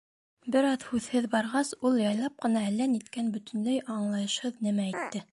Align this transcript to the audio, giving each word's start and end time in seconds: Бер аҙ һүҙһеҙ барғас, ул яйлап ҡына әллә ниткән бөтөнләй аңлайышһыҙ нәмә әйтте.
Бер 0.53 0.67
аҙ 0.67 0.85
һүҙһеҙ 0.91 1.25
барғас, 1.33 1.73
ул 1.89 1.99
яйлап 2.03 2.39
ҡына 2.45 2.63
әллә 2.69 2.87
ниткән 2.93 3.29
бөтөнләй 3.35 3.83
аңлайышһыҙ 3.97 4.57
нәмә 4.69 4.87
әйтте. 4.93 5.23